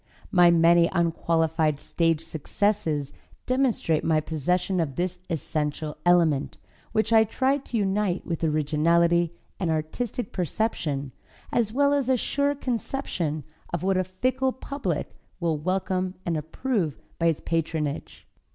[0.31, 3.13] My many unqualified stage successes
[3.45, 6.57] demonstrate my possession of this essential element,
[6.91, 11.11] which I try to unite with originality and artistic perception,
[11.51, 16.97] as well as a sure conception of what a fickle public will welcome and approve
[17.19, 18.25] by its patronage.